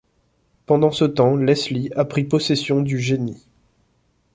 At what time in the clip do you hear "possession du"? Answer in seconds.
2.23-2.97